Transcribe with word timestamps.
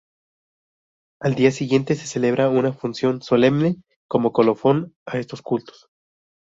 Al 1.21 1.35
día 1.35 1.51
siguiente 1.51 1.93
se 1.93 2.07
celebra 2.07 2.49
una 2.49 2.73
Función 2.73 3.21
Solemne 3.21 3.75
como 4.09 4.33
colofón 4.33 4.95
a 5.05 5.19
estos 5.19 5.43
cultos. 5.43 5.89